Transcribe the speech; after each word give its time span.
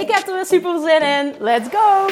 Ik 0.00 0.10
heb 0.10 0.26
er 0.26 0.34
weer 0.34 0.46
super 0.46 0.80
zin 0.80 1.02
in. 1.02 1.34
Let's 1.38 1.68
go! 1.68 2.06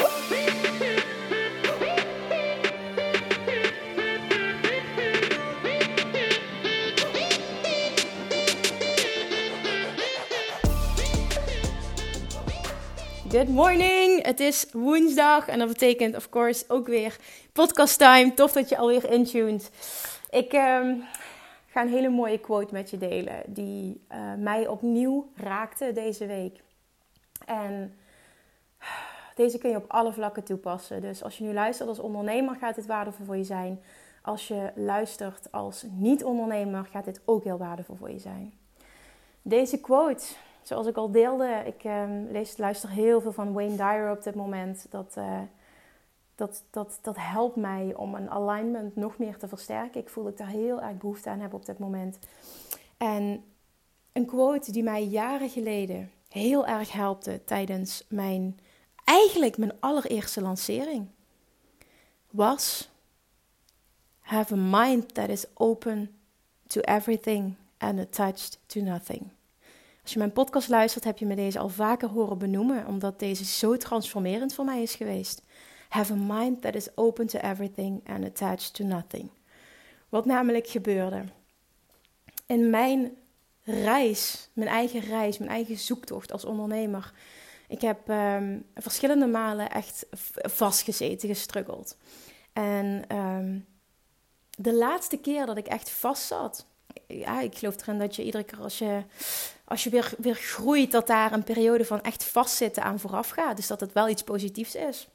Good 13.29 13.49
morning! 13.49 14.25
Het 14.25 14.39
is 14.39 14.65
woensdag 14.71 15.47
en 15.47 15.59
dat 15.59 15.67
betekent, 15.67 16.15
of 16.15 16.29
course, 16.29 16.63
ook 16.67 16.87
weer 16.87 17.15
podcast 17.53 17.97
time. 17.97 18.33
Tof 18.33 18.51
dat 18.51 18.69
je 18.69 18.77
alweer 18.77 19.11
intuned. 19.11 19.71
Ik 20.29 20.53
um, 20.53 21.03
ga 21.67 21.81
een 21.81 21.89
hele 21.89 22.09
mooie 22.09 22.39
quote 22.39 22.73
met 22.73 22.89
je 22.89 22.97
delen 22.97 23.43
die 23.45 24.01
uh, 24.11 24.17
mij 24.37 24.67
opnieuw 24.67 25.31
raakte 25.35 25.91
deze 25.93 26.25
week. 26.25 26.63
En 27.45 27.95
deze 29.35 29.57
kun 29.57 29.69
je 29.69 29.75
op 29.75 29.85
alle 29.87 30.13
vlakken 30.13 30.43
toepassen. 30.43 31.01
Dus 31.01 31.23
als 31.23 31.37
je 31.37 31.43
nu 31.43 31.53
luistert 31.53 31.89
als 31.89 31.99
ondernemer, 31.99 32.55
gaat 32.55 32.75
dit 32.75 32.85
waardevol 32.85 33.25
voor 33.25 33.37
je 33.37 33.43
zijn. 33.43 33.81
Als 34.21 34.47
je 34.47 34.71
luistert 34.75 35.51
als 35.51 35.85
niet-ondernemer, 35.91 36.85
gaat 36.85 37.05
dit 37.05 37.21
ook 37.25 37.43
heel 37.43 37.57
waardevol 37.57 37.95
voor 37.95 38.11
je 38.11 38.19
zijn. 38.19 38.53
Deze 39.41 39.79
quote, 39.79 40.25
zoals 40.61 40.87
ik 40.87 40.95
al 40.95 41.11
deelde, 41.11 41.63
ik 41.65 41.83
um, 41.83 42.27
lees, 42.31 42.57
luister 42.57 42.89
heel 42.89 43.21
veel 43.21 43.31
van 43.31 43.53
Wayne 43.53 43.75
Dyer 43.75 44.11
op 44.11 44.23
dit 44.23 44.35
moment. 44.35 44.85
Dat, 44.89 45.15
uh, 45.17 45.39
dat, 46.35 46.63
dat, 46.69 46.99
dat 47.01 47.15
helpt 47.19 47.55
mij 47.55 47.93
om 47.95 48.15
een 48.15 48.29
alignment 48.29 48.95
nog 48.95 49.17
meer 49.17 49.37
te 49.37 49.47
versterken. 49.47 50.01
Ik 50.01 50.09
voel 50.09 50.23
dat 50.23 50.31
ik 50.31 50.37
daar 50.37 50.47
heel 50.47 50.81
erg 50.81 50.97
behoefte 50.97 51.29
aan 51.29 51.39
heb 51.39 51.53
op 51.53 51.65
dit 51.65 51.79
moment. 51.79 52.19
En 52.97 53.43
een 54.11 54.25
quote 54.25 54.71
die 54.71 54.83
mij 54.83 55.03
jaren 55.03 55.49
geleden 55.49 56.11
heel 56.39 56.67
erg 56.67 56.91
helpte 56.91 57.41
tijdens 57.45 58.03
mijn, 58.07 58.59
eigenlijk 59.03 59.57
mijn 59.57 59.79
allereerste 59.79 60.41
lancering, 60.41 61.07
was 62.29 62.89
have 64.19 64.53
a 64.53 64.57
mind 64.57 65.13
that 65.13 65.29
is 65.29 65.45
open 65.53 66.09
to 66.67 66.81
everything 66.81 67.55
and 67.77 67.99
attached 67.99 68.59
to 68.65 68.81
nothing. 68.81 69.29
Als 70.01 70.13
je 70.13 70.19
mijn 70.19 70.31
podcast 70.31 70.69
luistert, 70.69 71.03
heb 71.03 71.17
je 71.17 71.25
me 71.25 71.35
deze 71.35 71.59
al 71.59 71.69
vaker 71.69 72.09
horen 72.09 72.37
benoemen, 72.37 72.87
omdat 72.87 73.19
deze 73.19 73.45
zo 73.45 73.77
transformerend 73.77 74.53
voor 74.53 74.65
mij 74.65 74.81
is 74.81 74.95
geweest. 74.95 75.41
Have 75.89 76.13
a 76.13 76.15
mind 76.15 76.61
that 76.61 76.75
is 76.75 76.97
open 76.97 77.27
to 77.27 77.39
everything 77.39 78.07
and 78.07 78.25
attached 78.25 78.73
to 78.73 78.83
nothing. 78.83 79.29
Wat 80.09 80.25
namelijk 80.25 80.67
gebeurde. 80.67 81.23
In 82.45 82.69
mijn 82.69 83.17
reis, 83.65 84.49
mijn 84.53 84.69
eigen 84.69 84.99
reis, 84.99 85.37
mijn 85.37 85.51
eigen 85.51 85.77
zoektocht 85.77 86.31
als 86.31 86.45
ondernemer. 86.45 87.13
Ik 87.67 87.81
heb 87.81 88.09
um, 88.09 88.65
verschillende 88.75 89.27
malen 89.27 89.69
echt 89.69 90.05
vastgezeten, 90.31 91.29
gestruggeld. 91.29 91.97
En 92.53 93.15
um, 93.17 93.65
de 94.57 94.73
laatste 94.73 95.17
keer 95.17 95.45
dat 95.45 95.57
ik 95.57 95.67
echt 95.67 95.89
vast 95.89 96.27
zat, 96.27 96.65
ja, 97.07 97.41
ik 97.41 97.57
geloof 97.57 97.81
erin 97.81 97.99
dat 97.99 98.15
je 98.15 98.23
iedere 98.23 98.43
keer 98.43 98.59
als 98.59 98.77
je, 98.77 99.03
als 99.65 99.83
je 99.83 99.89
weer, 99.89 100.13
weer 100.17 100.35
groeit, 100.35 100.91
dat 100.91 101.07
daar 101.07 101.33
een 101.33 101.43
periode 101.43 101.85
van 101.85 102.01
echt 102.01 102.23
vastzitten 102.23 102.83
aan 102.83 102.99
vooraf 102.99 103.29
gaat. 103.29 103.55
Dus 103.55 103.67
dat 103.67 103.79
het 103.79 103.93
wel 103.93 104.09
iets 104.09 104.23
positiefs 104.23 104.75
is. 104.75 105.07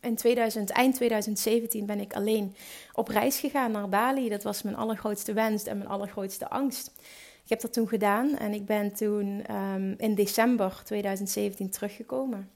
In 0.00 0.16
2000, 0.16 0.70
eind 0.70 0.94
2017 0.94 1.86
ben 1.86 2.00
ik 2.00 2.14
alleen 2.14 2.56
op 2.92 3.08
reis 3.08 3.38
gegaan 3.38 3.70
naar 3.70 3.88
Bali. 3.88 4.28
Dat 4.28 4.42
was 4.42 4.62
mijn 4.62 4.76
allergrootste 4.76 5.32
wens 5.32 5.64
en 5.64 5.78
mijn 5.78 5.90
allergrootste 5.90 6.48
angst. 6.48 6.92
Ik 7.42 7.48
heb 7.48 7.60
dat 7.60 7.72
toen 7.72 7.88
gedaan 7.88 8.36
en 8.36 8.52
ik 8.52 8.66
ben 8.66 8.92
toen 8.92 9.54
um, 9.56 9.94
in 9.98 10.14
december 10.14 10.80
2017 10.84 11.70
teruggekomen. 11.70 12.50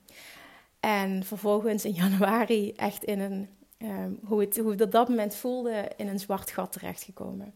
En 0.80 1.24
vervolgens 1.24 1.84
in 1.84 1.92
januari 2.04 2.72
echt 2.72 3.04
in 3.04 3.20
een, 3.20 3.48
um, 3.78 4.19
hoe, 4.25 4.41
het, 4.41 4.58
hoe 4.58 4.70
het 4.70 4.80
op 4.80 4.91
dat 4.91 5.08
moment 5.08 5.34
voelde, 5.34 5.91
in 5.96 6.08
een 6.08 6.19
zwart 6.19 6.50
gat 6.50 6.72
terechtgekomen. 6.72 7.54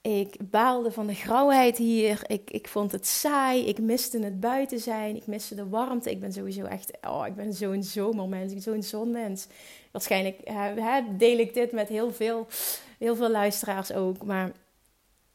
Ik 0.00 0.36
baalde 0.50 0.92
van 0.92 1.06
de 1.06 1.14
grauwheid 1.14 1.76
hier. 1.76 2.20
Ik, 2.26 2.50
ik 2.50 2.68
vond 2.68 2.92
het 2.92 3.06
saai. 3.06 3.66
Ik 3.66 3.78
miste 3.78 4.18
het 4.18 4.40
buiten 4.40 4.78
zijn. 4.78 5.16
Ik 5.16 5.26
miste 5.26 5.54
de 5.54 5.68
warmte. 5.68 6.10
Ik 6.10 6.20
ben 6.20 6.32
sowieso 6.32 6.64
echt. 6.64 6.90
Oh, 7.08 7.26
ik 7.26 7.34
ben 7.34 7.52
zo'n 7.52 7.82
zomermens. 7.82 8.52
Ik 8.52 8.64
ben 8.64 8.74
zo'n 8.74 8.82
zonmens. 8.82 9.46
Waarschijnlijk 9.90 10.40
uh, 10.50 10.96
deel 11.18 11.38
ik 11.38 11.54
dit 11.54 11.72
met 11.72 11.88
heel 11.88 12.12
veel, 12.12 12.46
heel 12.98 13.16
veel 13.16 13.30
luisteraars 13.30 13.92
ook. 13.92 14.24
Maar 14.24 14.52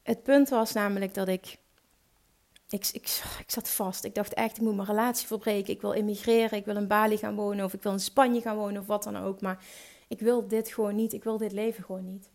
het 0.03 0.23
punt 0.23 0.49
was 0.49 0.73
namelijk 0.73 1.13
dat 1.13 1.27
ik, 1.27 1.57
ik, 2.69 2.89
ik, 2.91 3.21
ik 3.39 3.51
zat 3.51 3.69
vast. 3.69 4.03
Ik 4.03 4.15
dacht 4.15 4.33
echt, 4.33 4.57
ik 4.57 4.63
moet 4.63 4.75
mijn 4.75 4.87
relatie 4.87 5.27
verbreken. 5.27 5.73
Ik 5.73 5.81
wil 5.81 5.91
immigreren, 5.91 6.57
ik 6.57 6.65
wil 6.65 6.75
in 6.75 6.87
Bali 6.87 7.17
gaan 7.17 7.35
wonen 7.35 7.65
of 7.65 7.73
ik 7.73 7.83
wil 7.83 7.91
in 7.91 7.99
Spanje 7.99 8.41
gaan 8.41 8.55
wonen 8.55 8.81
of 8.81 8.87
wat 8.87 9.03
dan 9.03 9.17
ook. 9.17 9.41
Maar 9.41 9.65
ik 10.07 10.19
wil 10.19 10.47
dit 10.47 10.69
gewoon 10.69 10.95
niet. 10.95 11.13
Ik 11.13 11.23
wil 11.23 11.37
dit 11.37 11.51
leven 11.51 11.83
gewoon 11.83 12.05
niet. 12.05 12.29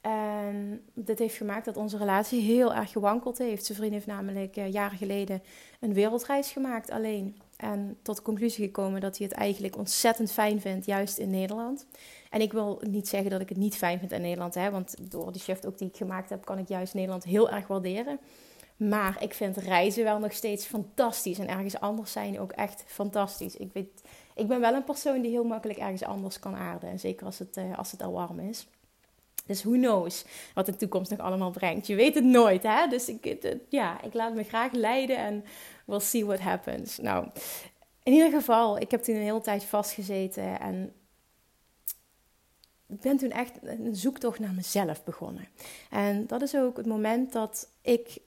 En 0.00 0.84
dit 0.94 1.18
heeft 1.18 1.36
gemaakt 1.36 1.64
dat 1.64 1.76
onze 1.76 1.96
relatie 1.96 2.40
heel 2.40 2.74
erg 2.74 2.90
gewankeld 2.90 3.38
heeft. 3.38 3.64
Zijn 3.64 3.78
vriend 3.78 3.92
heeft 3.92 4.06
namelijk 4.06 4.56
uh, 4.56 4.72
jaren 4.72 4.98
geleden 4.98 5.42
een 5.80 5.92
wereldreis 5.92 6.50
gemaakt 6.50 6.90
alleen. 6.90 7.40
En 7.56 7.98
tot 8.02 8.16
de 8.16 8.22
conclusie 8.22 8.64
gekomen 8.64 9.00
dat 9.00 9.18
hij 9.18 9.26
het 9.26 9.36
eigenlijk 9.36 9.76
ontzettend 9.76 10.32
fijn 10.32 10.60
vindt, 10.60 10.86
juist 10.86 11.18
in 11.18 11.30
Nederland. 11.30 11.86
En 12.30 12.40
ik 12.40 12.52
wil 12.52 12.82
niet 12.90 13.08
zeggen 13.08 13.30
dat 13.30 13.40
ik 13.40 13.48
het 13.48 13.58
niet 13.58 13.76
fijn 13.76 13.98
vind 13.98 14.12
in 14.12 14.20
Nederland, 14.20 14.54
hè, 14.54 14.70
want 14.70 15.10
door 15.10 15.32
die 15.32 15.40
shift 15.40 15.66
ook 15.66 15.78
die 15.78 15.88
ik 15.88 15.96
gemaakt 15.96 16.30
heb, 16.30 16.44
kan 16.44 16.58
ik 16.58 16.68
juist 16.68 16.94
Nederland 16.94 17.24
heel 17.24 17.50
erg 17.50 17.66
waarderen. 17.66 18.18
Maar 18.76 19.22
ik 19.22 19.34
vind 19.34 19.56
reizen 19.56 20.04
wel 20.04 20.18
nog 20.18 20.32
steeds 20.32 20.66
fantastisch 20.66 21.38
en 21.38 21.48
ergens 21.48 21.80
anders 21.80 22.12
zijn 22.12 22.40
ook 22.40 22.52
echt 22.52 22.84
fantastisch. 22.86 23.56
Ik, 23.56 23.70
weet, 23.72 24.02
ik 24.34 24.48
ben 24.48 24.60
wel 24.60 24.74
een 24.74 24.84
persoon 24.84 25.20
die 25.20 25.30
heel 25.30 25.44
makkelijk 25.44 25.78
ergens 25.78 26.02
anders 26.02 26.38
kan 26.38 26.56
aarden. 26.56 26.90
En 26.90 26.98
zeker 26.98 27.26
als 27.26 27.38
het, 27.38 27.56
uh, 27.56 27.78
als 27.78 27.90
het 27.90 28.02
al 28.02 28.12
warm 28.12 28.40
is. 28.40 28.66
Dus 29.46 29.62
who 29.62 29.72
knows 29.72 30.24
wat 30.54 30.66
de 30.66 30.76
toekomst 30.76 31.10
nog 31.10 31.20
allemaal 31.20 31.50
brengt. 31.50 31.86
Je 31.86 31.94
weet 31.94 32.14
het 32.14 32.24
nooit, 32.24 32.62
hè? 32.62 32.88
Dus 32.88 33.08
ik, 33.08 33.56
ja, 33.68 34.02
ik 34.02 34.14
laat 34.14 34.34
me 34.34 34.42
graag 34.42 34.72
leiden 34.72 35.16
en 35.16 35.44
we'll 35.84 36.00
see 36.00 36.24
what 36.26 36.40
happens. 36.40 36.98
Nou, 36.98 37.26
in 38.02 38.12
ieder 38.12 38.30
geval, 38.30 38.78
ik 38.78 38.90
heb 38.90 39.02
toen 39.02 39.14
een 39.14 39.22
hele 39.22 39.40
tijd 39.40 39.64
vastgezeten 39.64 40.60
en 40.60 40.92
ik 42.88 43.00
ben 43.00 43.16
toen 43.16 43.30
echt 43.30 43.58
een 43.62 43.96
zoektocht 43.96 44.38
naar 44.38 44.54
mezelf 44.54 45.04
begonnen. 45.04 45.48
En 45.90 46.26
dat 46.26 46.42
is 46.42 46.56
ook 46.56 46.76
het 46.76 46.86
moment 46.86 47.32
dat 47.32 47.68
ik 47.82 48.18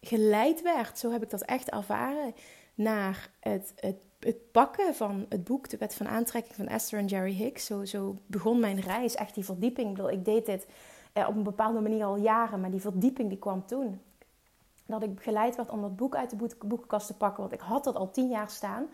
geleid 0.00 0.62
werd, 0.62 0.98
zo 0.98 1.10
heb 1.10 1.22
ik 1.22 1.30
dat 1.30 1.42
echt 1.42 1.70
ervaren, 1.70 2.34
naar 2.74 3.30
het, 3.40 3.72
het, 3.76 3.96
het 4.18 4.52
pakken 4.52 4.94
van 4.94 5.26
het 5.28 5.44
boek 5.44 5.68
De 5.68 5.76
Wet 5.76 5.94
van 5.94 6.08
Aantrekking 6.08 6.54
van 6.54 6.66
Esther 6.66 6.98
en 6.98 7.06
Jerry 7.06 7.32
Hicks. 7.32 7.66
Zo, 7.66 7.84
zo 7.84 8.16
begon 8.26 8.60
mijn 8.60 8.80
reis, 8.80 9.14
echt 9.14 9.34
die 9.34 9.44
verdieping. 9.44 9.98
Ik 9.98 10.10
ik 10.10 10.24
deed 10.24 10.46
dit 10.46 10.66
eh, 11.12 11.28
op 11.28 11.36
een 11.36 11.42
bepaalde 11.42 11.80
manier 11.80 12.04
al 12.04 12.16
jaren, 12.16 12.60
maar 12.60 12.70
die 12.70 12.80
verdieping 12.80 13.28
die 13.28 13.38
kwam 13.38 13.66
toen. 13.66 14.00
Dat 14.86 15.02
ik 15.02 15.20
geleid 15.20 15.56
werd 15.56 15.70
om 15.70 15.80
dat 15.80 15.96
boek 15.96 16.16
uit 16.16 16.30
de 16.30 16.56
boekenkast 16.66 17.06
te 17.06 17.14
pakken, 17.14 17.40
want 17.40 17.54
ik 17.54 17.60
had 17.60 17.84
dat 17.84 17.94
al 17.94 18.10
tien 18.10 18.28
jaar 18.28 18.50
staan. 18.50 18.86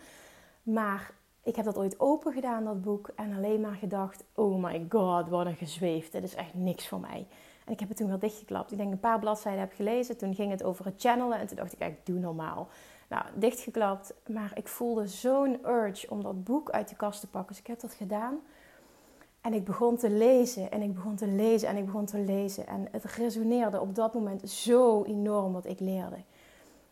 Maar 0.62 1.14
ik 1.48 1.56
heb 1.56 1.64
dat 1.64 1.78
ooit 1.78 2.00
open 2.00 2.32
gedaan, 2.32 2.64
dat 2.64 2.82
boek, 2.82 3.10
en 3.16 3.36
alleen 3.36 3.60
maar 3.60 3.74
gedacht: 3.74 4.24
oh 4.34 4.62
my 4.62 4.86
god, 4.88 5.28
wat 5.28 5.46
een 5.46 5.56
gezweefd. 5.56 6.12
Dit 6.12 6.22
is 6.22 6.34
echt 6.34 6.54
niks 6.54 6.88
voor 6.88 7.00
mij. 7.00 7.26
En 7.64 7.72
ik 7.72 7.80
heb 7.80 7.88
het 7.88 7.96
toen 7.98 8.08
wel 8.08 8.18
dichtgeklapt. 8.18 8.72
Ik 8.72 8.78
denk 8.78 8.92
een 8.92 9.00
paar 9.00 9.18
bladzijden 9.18 9.60
heb 9.60 9.72
gelezen. 9.72 10.16
Toen 10.16 10.34
ging 10.34 10.50
het 10.50 10.62
over 10.62 10.84
het 10.84 10.94
channelen. 11.00 11.38
En 11.38 11.46
toen 11.46 11.56
dacht 11.56 11.72
ik, 11.72 11.80
ik 11.80 12.06
doe 12.06 12.18
normaal. 12.18 12.68
Nou, 13.08 13.24
dichtgeklapt. 13.34 14.14
Maar 14.26 14.50
ik 14.54 14.68
voelde 14.68 15.06
zo'n 15.06 15.58
urge 15.66 16.10
om 16.10 16.22
dat 16.22 16.44
boek 16.44 16.70
uit 16.70 16.88
de 16.88 16.96
kast 16.96 17.20
te 17.20 17.26
pakken. 17.26 17.48
Dus 17.50 17.60
ik 17.60 17.66
heb 17.66 17.80
dat 17.80 17.94
gedaan. 17.94 18.38
En 19.40 19.52
ik 19.54 19.64
begon 19.64 19.96
te 19.96 20.10
lezen 20.10 20.70
en 20.70 20.82
ik 20.82 20.94
begon 20.94 21.14
te 21.14 21.26
lezen 21.26 21.68
en 21.68 21.76
ik 21.76 21.84
begon 21.84 22.04
te 22.04 22.18
lezen. 22.18 22.66
En 22.66 22.88
het 22.90 23.04
resoneerde 23.04 23.80
op 23.80 23.94
dat 23.94 24.14
moment 24.14 24.50
zo 24.50 25.04
enorm 25.04 25.52
wat 25.52 25.66
ik 25.66 25.80
leerde. 25.80 26.16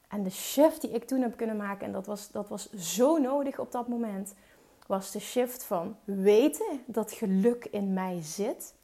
En 0.09 0.23
de 0.23 0.31
shift 0.31 0.81
die 0.81 0.91
ik 0.91 1.05
toen 1.05 1.21
heb 1.21 1.37
kunnen 1.37 1.57
maken, 1.57 1.87
en 1.87 1.93
dat 1.93 2.07
was, 2.07 2.31
dat 2.31 2.49
was 2.49 2.73
zo 2.73 3.19
nodig 3.19 3.59
op 3.59 3.73
dat 3.73 3.89
moment, 3.89 4.35
was 4.87 5.11
de 5.11 5.21
shift 5.21 5.65
van 5.65 5.97
weten 6.05 6.81
dat 6.87 7.13
geluk 7.13 7.65
in 7.65 7.93
mij 7.93 8.19
zit, 8.23 8.75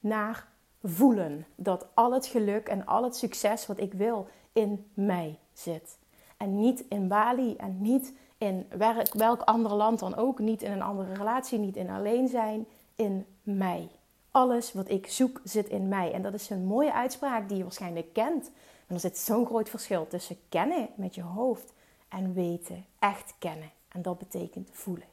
naar 0.00 0.48
voelen 0.82 1.46
dat 1.54 1.86
al 1.94 2.12
het 2.12 2.26
geluk 2.26 2.68
en 2.68 2.86
al 2.86 3.04
het 3.04 3.16
succes 3.16 3.66
wat 3.66 3.80
ik 3.80 3.92
wil 3.92 4.26
in 4.52 4.90
mij 4.94 5.38
zit. 5.52 5.98
En 6.36 6.60
niet 6.60 6.84
in 6.88 7.08
Bali 7.08 7.56
en 7.56 7.82
niet 7.82 8.12
in 8.38 8.66
welk 9.12 9.40
ander 9.40 9.72
land 9.72 9.98
dan 9.98 10.16
ook, 10.16 10.38
niet 10.38 10.62
in 10.62 10.72
een 10.72 10.82
andere 10.82 11.14
relatie, 11.14 11.58
niet 11.58 11.76
in 11.76 11.90
alleen 11.90 12.28
zijn, 12.28 12.66
in 12.94 13.26
mij. 13.42 13.88
Alles 14.30 14.72
wat 14.72 14.90
ik 14.90 15.06
zoek 15.06 15.40
zit 15.44 15.68
in 15.68 15.88
mij. 15.88 16.12
En 16.12 16.22
dat 16.22 16.34
is 16.34 16.50
een 16.50 16.64
mooie 16.64 16.92
uitspraak 16.92 17.48
die 17.48 17.56
je 17.56 17.62
waarschijnlijk 17.62 18.12
kent. 18.12 18.50
Er 18.92 19.00
zit 19.00 19.18
zo'n 19.18 19.46
groot 19.46 19.68
verschil 19.68 20.06
tussen 20.06 20.36
kennen 20.48 20.88
met 20.94 21.14
je 21.14 21.22
hoofd 21.22 21.72
en 22.08 22.34
weten, 22.34 22.84
echt 22.98 23.34
kennen. 23.38 23.70
En 23.88 24.02
dat 24.02 24.18
betekent 24.18 24.68
voelen. 24.72 25.06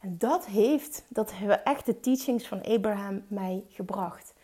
En 0.00 0.18
dat 0.18 0.46
heeft, 0.46 1.04
dat 1.08 1.32
hebben 1.34 1.64
echt 1.64 1.86
de 1.86 2.00
teachings 2.00 2.46
van 2.46 2.62
Abraham 2.62 3.24
mij 3.28 3.64
gebracht. 3.68 4.34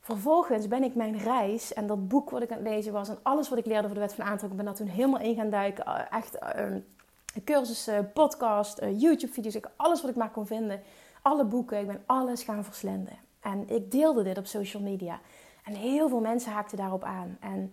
Vervolgens 0.00 0.68
ben 0.68 0.82
ik 0.82 0.94
mijn 0.94 1.18
reis 1.18 1.72
en 1.72 1.86
dat 1.86 2.08
boek 2.08 2.30
wat 2.30 2.42
ik 2.42 2.50
aan 2.50 2.58
het 2.58 2.66
lezen 2.66 2.92
was 2.92 3.08
en 3.08 3.18
alles 3.22 3.48
wat 3.48 3.58
ik 3.58 3.66
leerde 3.66 3.82
over 3.82 3.94
de 3.94 4.00
wet 4.00 4.14
van 4.14 4.24
aantrekking, 4.24 4.56
ben 4.56 4.64
daar 4.64 4.74
toen 4.74 4.86
helemaal 4.86 5.20
in 5.20 5.34
gaan 5.34 5.50
duiken. 5.50 5.84
Eh, 5.84 6.00
echt 6.10 6.38
uh, 6.56 6.76
cursussen, 7.44 8.12
podcast, 8.12 8.82
uh, 8.82 9.00
YouTube-video's, 9.00 9.60
alles 9.76 10.00
wat 10.00 10.10
ik 10.10 10.16
maar 10.16 10.30
kon 10.30 10.46
vinden. 10.46 10.82
Alle 11.22 11.44
boeken, 11.44 11.80
ik 11.80 11.86
ben 11.86 12.02
alles 12.06 12.42
gaan 12.42 12.64
verslinden. 12.64 13.18
En 13.40 13.68
ik 13.68 13.90
deelde 13.90 14.22
dit 14.22 14.38
op 14.38 14.46
social 14.46 14.82
media. 14.82 15.20
En 15.62 15.74
heel 15.74 16.08
veel 16.08 16.20
mensen 16.20 16.52
haakten 16.52 16.76
daarop 16.76 17.04
aan. 17.04 17.36
En 17.40 17.72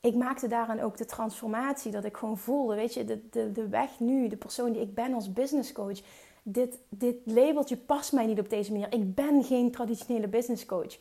ik 0.00 0.14
maakte 0.14 0.48
daarin 0.48 0.82
ook 0.82 0.96
de 0.96 1.04
transformatie 1.04 1.92
dat 1.92 2.04
ik 2.04 2.16
gewoon 2.16 2.38
voelde, 2.38 2.74
weet 2.74 2.94
je, 2.94 3.04
de, 3.04 3.28
de, 3.30 3.52
de 3.52 3.68
weg 3.68 4.00
nu, 4.00 4.28
de 4.28 4.36
persoon 4.36 4.72
die 4.72 4.82
ik 4.82 4.94
ben 4.94 5.14
als 5.14 5.32
business 5.32 5.72
coach. 5.72 5.98
Dit, 6.42 6.78
dit 6.88 7.16
labeltje 7.24 7.76
past 7.76 8.12
mij 8.12 8.26
niet 8.26 8.38
op 8.38 8.50
deze 8.50 8.72
manier. 8.72 8.92
Ik 8.92 9.14
ben 9.14 9.44
geen 9.44 9.70
traditionele 9.70 10.28
business 10.28 10.66
coach. 10.66 10.98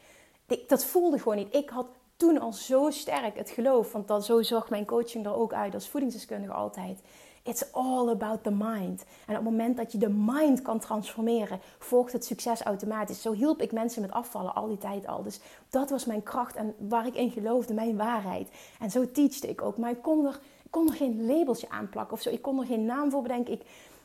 Ik, 0.48 0.70
dat 0.70 0.86
voelde 0.86 1.20
gewoon 1.20 1.38
niet. 1.38 1.56
Ik 1.56 1.70
had 1.70 1.88
toen 2.16 2.40
al 2.40 2.54
zo 2.54 2.90
sterk 2.90 3.38
het 3.38 3.50
geloof, 3.50 3.92
want 3.92 4.08
dat, 4.08 4.26
zo 4.26 4.42
zag 4.42 4.70
mijn 4.70 4.86
coaching 4.86 5.26
er 5.26 5.36
ook 5.36 5.54
uit 5.54 5.74
als 5.74 5.90
voedingsdeskundige 5.90 6.54
altijd. 6.54 7.02
It's 7.48 7.72
all 7.72 8.10
about 8.10 8.44
the 8.44 8.52
mind. 8.52 9.06
En 9.26 9.38
op 9.38 9.44
het 9.44 9.44
moment 9.44 9.78
dat 9.78 9.92
je 9.92 9.98
de 9.98 10.10
mind 10.10 10.62
kan 10.62 10.80
transformeren, 10.80 11.60
volgt 11.80 12.14
het 12.14 12.26
succes 12.26 12.62
automatisch. 12.62 13.22
Zo 13.22 13.34
hielp 13.34 13.62
ik 13.62 13.72
mensen 13.72 14.02
met 14.02 14.12
afvallen 14.12 14.56
al 14.56 14.68
die 14.68 14.78
tijd 14.78 15.08
al. 15.08 15.24
Dus 15.24 15.40
dat 15.70 15.90
was 15.90 16.06
mijn 16.06 16.24
kracht 16.24 16.56
en 16.56 16.74
waar 16.78 17.08
ik 17.08 17.16
in 17.16 17.32
geloofde, 17.32 17.74
mijn 17.74 17.98
waarheid. 17.98 18.50
En 18.80 18.92
zo 18.92 19.12
teachte 19.12 19.50
ik 19.50 19.62
ook. 19.62 19.78
Maar 19.78 19.92
ik 19.92 20.02
kon 20.02 20.26
er, 20.26 20.40
ik 20.64 20.72
kon 20.72 20.92
geen 20.92 21.26
labeltje 21.26 21.70
aan 21.70 21.90
plakken 21.90 22.14
of 22.14 22.22
zo. 22.22 22.30
Ik 22.30 22.42
kon 22.42 22.60
er 22.60 22.66
geen 22.66 22.86
naam 22.86 23.12
voor 23.12 23.22
bedenken. 23.22 23.54
Ik, 23.54 23.62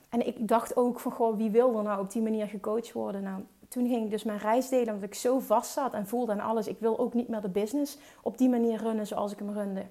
en 0.09 0.27
ik 0.27 0.49
dacht 0.49 0.77
ook 0.77 1.01
van, 1.01 1.13
goh, 1.13 1.37
wie 1.37 1.51
wil 1.51 1.77
er 1.77 1.83
nou 1.83 2.01
op 2.01 2.13
die 2.13 2.23
manier 2.23 2.47
gecoacht 2.47 2.93
worden? 2.93 3.23
Nou, 3.23 3.43
toen 3.69 3.89
ging 3.89 4.05
ik 4.05 4.11
dus 4.11 4.25
mijn 4.25 4.39
reis 4.39 4.69
delen, 4.69 4.95
omdat 4.95 5.09
ik 5.09 5.15
zo 5.15 5.39
vast 5.39 5.73
zat 5.73 5.95
en 5.95 6.07
voelde 6.07 6.33
aan 6.33 6.41
alles. 6.41 6.67
Ik 6.67 6.79
wil 6.79 6.99
ook 6.99 7.15
niet 7.15 7.29
meer 7.29 7.41
de 7.41 7.49
business 7.49 7.99
op 8.23 8.39
die 8.39 8.49
manier 8.49 8.79
runnen 8.79 9.07
zoals 9.07 9.33
ik 9.33 9.39
hem 9.39 9.51
runde 9.51 9.83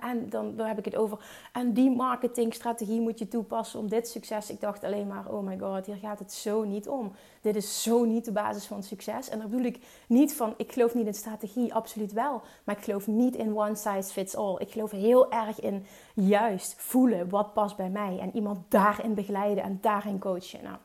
en 0.00 0.28
dan, 0.28 0.56
dan 0.56 0.66
heb 0.66 0.78
ik 0.78 0.84
het 0.84 0.96
over. 0.96 1.18
En 1.52 1.72
die 1.72 1.90
marketingstrategie 1.90 3.00
moet 3.00 3.18
je 3.18 3.28
toepassen 3.28 3.80
om 3.80 3.88
dit 3.88 4.08
succes. 4.08 4.50
Ik 4.50 4.60
dacht 4.60 4.84
alleen 4.84 5.06
maar: 5.06 5.30
oh 5.30 5.46
my 5.46 5.58
god, 5.58 5.86
hier 5.86 5.96
gaat 5.96 6.18
het 6.18 6.32
zo 6.32 6.64
niet 6.64 6.88
om. 6.88 7.12
Dit 7.40 7.56
is 7.56 7.82
zo 7.82 8.04
niet 8.04 8.24
de 8.24 8.32
basis 8.32 8.66
van 8.66 8.82
succes. 8.82 9.28
En 9.28 9.38
daar 9.38 9.48
bedoel 9.48 9.64
ik 9.64 9.78
niet 10.08 10.34
van: 10.34 10.54
ik 10.56 10.72
geloof 10.72 10.94
niet 10.94 11.06
in 11.06 11.14
strategie, 11.14 11.74
absoluut 11.74 12.12
wel. 12.12 12.42
Maar 12.64 12.76
ik 12.76 12.84
geloof 12.84 13.06
niet 13.06 13.36
in 13.36 13.58
one 13.58 13.74
size 13.74 14.12
fits 14.12 14.36
all. 14.36 14.56
Ik 14.58 14.70
geloof 14.70 14.90
heel 14.90 15.32
erg 15.32 15.60
in 15.60 15.86
juist 16.14 16.74
voelen 16.78 17.28
wat 17.28 17.52
past 17.52 17.76
bij 17.76 17.90
mij. 17.90 18.18
En 18.20 18.34
iemand 18.34 18.58
daarin 18.68 19.14
begeleiden 19.14 19.64
en 19.64 19.78
daarin 19.80 20.18
coachen. 20.18 20.62
Nou, 20.62 20.76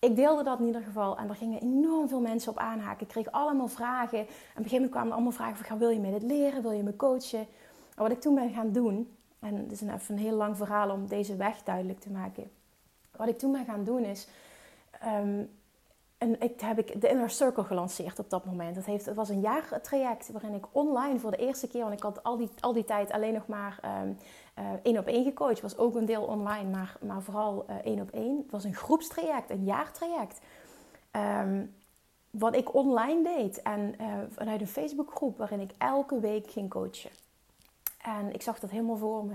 ik 0.00 0.16
deelde 0.16 0.42
dat 0.42 0.58
in 0.58 0.66
ieder 0.66 0.82
geval 0.82 1.16
en 1.16 1.28
er 1.28 1.34
gingen 1.34 1.60
enorm 1.60 2.08
veel 2.08 2.20
mensen 2.20 2.50
op 2.50 2.58
aanhaken. 2.58 3.02
Ik 3.02 3.08
kreeg 3.08 3.30
allemaal 3.30 3.68
vragen. 3.68 4.18
En 4.18 4.24
op 4.24 4.28
een 4.28 4.54
gegeven 4.54 4.74
moment 4.74 4.90
kwamen 4.90 5.12
allemaal 5.12 5.32
vragen 5.32 5.64
van... 5.64 5.78
wil 5.78 5.88
je 5.88 6.00
mij 6.00 6.10
dit 6.10 6.22
leren? 6.22 6.62
Wil 6.62 6.70
je 6.70 6.82
me 6.82 6.96
coachen? 6.96 7.46
Wat 7.94 8.10
ik 8.10 8.20
toen 8.20 8.34
ben 8.34 8.50
gaan 8.50 8.72
doen, 8.72 9.16
en 9.38 9.56
het 9.56 9.72
is 9.72 9.80
een, 9.80 9.94
even 9.94 10.14
een 10.14 10.20
heel 10.20 10.36
lang 10.36 10.56
verhaal 10.56 10.90
om 10.90 11.06
deze 11.06 11.36
weg 11.36 11.62
duidelijk 11.62 12.00
te 12.00 12.10
maken. 12.10 12.50
Wat 13.16 13.28
ik 13.28 13.38
toen 13.38 13.52
ben 13.52 13.64
gaan 13.64 13.84
doen 13.84 14.04
is, 14.04 14.28
um, 15.06 15.50
en 16.18 16.40
ik 16.40 16.60
heb 16.60 16.78
ik 16.78 17.00
de 17.00 17.08
Inner 17.08 17.30
Circle 17.30 17.64
gelanceerd 17.64 18.18
op 18.18 18.30
dat 18.30 18.44
moment. 18.44 18.74
Dat 18.74 18.84
heeft, 18.84 19.06
het 19.06 19.14
was 19.14 19.28
een 19.28 19.40
jaartraject 19.40 20.30
waarin 20.32 20.54
ik 20.54 20.64
online 20.72 21.18
voor 21.18 21.30
de 21.30 21.36
eerste 21.36 21.68
keer, 21.68 21.82
want 21.82 21.94
ik 21.94 22.02
had 22.02 22.22
al 22.22 22.36
die, 22.36 22.50
al 22.60 22.72
die 22.72 22.84
tijd 22.84 23.10
alleen 23.10 23.32
nog 23.32 23.46
maar 23.46 23.80
um, 24.02 24.16
één 24.82 24.98
op 24.98 25.06
één 25.06 25.24
gecoacht. 25.24 25.60
Was 25.60 25.78
ook 25.78 25.94
een 25.94 26.04
deel 26.04 26.22
online, 26.22 26.70
maar, 26.70 26.96
maar 27.00 27.22
vooral 27.22 27.66
uh, 27.70 27.76
één 27.76 28.00
op 28.00 28.10
één. 28.10 28.36
Het 28.36 28.50
was 28.50 28.64
een 28.64 28.74
groepstraject, 28.74 29.50
een 29.50 29.64
jaartraject. 29.64 30.40
Um, 31.12 31.74
wat 32.30 32.54
ik 32.54 32.74
online 32.74 33.22
deed 33.22 33.62
en 33.62 33.94
uh, 34.00 34.14
vanuit 34.28 34.60
een 34.60 34.66
Facebookgroep 34.66 35.38
waarin 35.38 35.60
ik 35.60 35.70
elke 35.78 36.20
week 36.20 36.50
ging 36.50 36.70
coachen. 36.70 37.10
En 38.02 38.34
ik 38.34 38.42
zag 38.42 38.58
dat 38.58 38.70
helemaal 38.70 38.96
voor 38.96 39.24
me. 39.24 39.34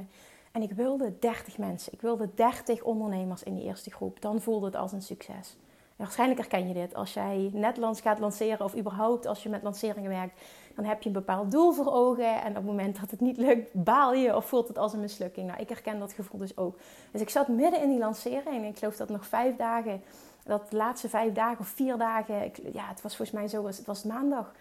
En 0.51 0.61
ik 0.61 0.71
wilde 0.71 1.19
30 1.19 1.57
mensen. 1.57 1.93
Ik 1.93 2.01
wilde 2.01 2.29
30 2.35 2.83
ondernemers 2.83 3.43
in 3.43 3.55
die 3.55 3.63
eerste 3.63 3.91
groep. 3.91 4.21
Dan 4.21 4.41
voelde 4.41 4.65
het 4.65 4.75
als 4.75 4.91
een 4.91 5.01
succes. 5.01 5.57
waarschijnlijk 5.95 6.39
herken 6.39 6.67
je 6.67 6.73
dit. 6.73 6.95
Als 6.95 7.13
jij 7.13 7.49
net 7.53 7.79
gaat 8.01 8.19
lanceren 8.19 8.65
of 8.65 8.75
überhaupt 8.75 9.25
als 9.25 9.43
je 9.43 9.49
met 9.49 9.63
lanceringen 9.63 10.09
werkt, 10.09 10.41
dan 10.75 10.85
heb 10.85 11.01
je 11.01 11.07
een 11.07 11.15
bepaald 11.15 11.51
doel 11.51 11.71
voor 11.71 11.93
ogen. 11.93 12.41
En 12.41 12.49
op 12.49 12.55
het 12.55 12.65
moment 12.65 12.99
dat 12.99 13.11
het 13.11 13.19
niet 13.19 13.37
lukt, 13.37 13.73
baal 13.73 14.13
je 14.13 14.35
of 14.35 14.45
voelt 14.45 14.67
het 14.67 14.77
als 14.77 14.93
een 14.93 14.99
mislukking. 14.99 15.47
Nou, 15.47 15.59
ik 15.59 15.69
herken 15.69 15.99
dat 15.99 16.13
gevoel 16.13 16.39
dus 16.39 16.57
ook. 16.57 16.77
Dus 17.11 17.21
ik 17.21 17.29
zat 17.29 17.47
midden 17.47 17.81
in 17.81 17.89
die 17.89 17.99
lancering. 17.99 18.45
En 18.45 18.63
ik 18.63 18.77
geloof 18.77 18.95
dat 18.95 19.09
nog 19.09 19.25
vijf 19.25 19.55
dagen, 19.55 20.03
dat 20.43 20.69
de 20.69 20.75
laatste 20.75 21.09
vijf 21.09 21.33
dagen 21.33 21.59
of 21.59 21.67
vier 21.67 21.97
dagen, 21.97 22.51
ja, 22.73 22.87
het 22.87 23.01
was 23.01 23.15
volgens 23.15 23.31
mij 23.37 23.47
zo, 23.47 23.65
het 23.65 23.85
was 23.85 24.03
maandag. 24.03 24.53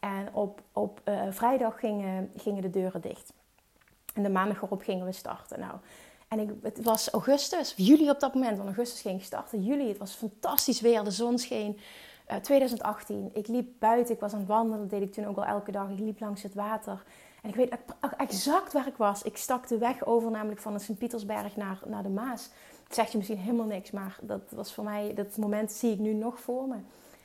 En 0.00 0.28
op, 0.32 0.60
op 0.72 1.00
uh, 1.04 1.22
vrijdag 1.30 1.78
gingen, 1.78 2.30
gingen 2.36 2.62
de 2.62 2.70
deuren 2.70 3.00
dicht. 3.00 3.32
En 4.12 4.22
de 4.22 4.28
maandag 4.28 4.62
erop 4.62 4.82
gingen 4.82 5.04
we 5.04 5.12
starten. 5.12 5.60
Nou, 5.60 5.74
en 6.28 6.38
ik, 6.38 6.50
het 6.62 6.82
was 6.82 7.10
augustus, 7.10 7.74
juli 7.76 8.10
op 8.10 8.20
dat 8.20 8.34
moment, 8.34 8.56
want 8.56 8.68
augustus 8.68 9.00
ging 9.00 9.18
ik 9.18 9.24
starten. 9.24 9.62
Juli, 9.62 9.88
het 9.88 9.98
was 9.98 10.12
fantastisch 10.12 10.80
weer, 10.80 11.04
de 11.04 11.10
zon 11.10 11.38
scheen. 11.38 11.78
2018, 12.42 13.30
ik 13.32 13.48
liep 13.48 13.68
buiten, 13.78 14.14
ik 14.14 14.20
was 14.20 14.32
aan 14.32 14.38
het 14.38 14.48
wandelen, 14.48 14.80
dat 14.80 14.90
deed 14.90 15.02
ik 15.02 15.12
toen 15.12 15.26
ook 15.26 15.36
al 15.36 15.44
elke 15.44 15.72
dag. 15.72 15.88
Ik 15.88 15.98
liep 15.98 16.20
langs 16.20 16.42
het 16.42 16.54
water. 16.54 17.02
En 17.42 17.48
ik 17.48 17.54
weet 17.54 17.74
exact 18.16 18.72
waar 18.72 18.86
ik 18.86 18.96
was. 18.96 19.22
Ik 19.22 19.36
stak 19.36 19.68
de 19.68 19.78
weg 19.78 20.04
over, 20.04 20.30
namelijk 20.30 20.60
van 20.60 20.72
de 20.72 20.78
Sint-Pietersberg 20.78 21.56
naar, 21.56 21.80
naar 21.86 22.02
de 22.02 22.08
Maas. 22.08 22.50
Het 22.84 22.94
zegt 22.94 23.12
je 23.12 23.18
misschien 23.18 23.38
helemaal 23.38 23.66
niks, 23.66 23.90
maar 23.90 24.18
dat 24.20 24.42
was 24.50 24.74
voor 24.74 24.84
mij, 24.84 25.14
dat 25.14 25.36
moment 25.36 25.72
zie 25.72 25.92
ik 25.92 25.98
nu 25.98 26.12
nog 26.12 26.40
voor 26.40 26.68
me. 26.68 26.76